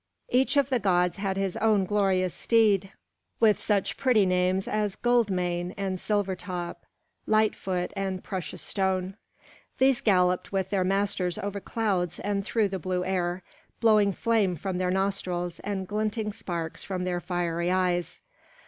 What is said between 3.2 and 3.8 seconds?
with